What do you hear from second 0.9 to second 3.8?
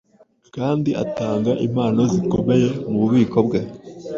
atanga impano zikomeye mu bubiko bwe